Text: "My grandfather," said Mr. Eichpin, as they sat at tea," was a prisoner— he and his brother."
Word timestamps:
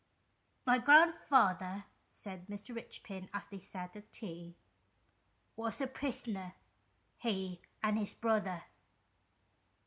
"My 0.65 0.79
grandfather," 0.79 1.85
said 2.09 2.47
Mr. 2.47 2.75
Eichpin, 2.75 3.29
as 3.35 3.45
they 3.45 3.59
sat 3.59 3.95
at 3.95 4.11
tea," 4.11 4.55
was 5.55 5.79
a 5.79 5.85
prisoner— 5.85 6.55
he 7.19 7.61
and 7.83 7.99
his 7.99 8.15
brother." 8.15 8.63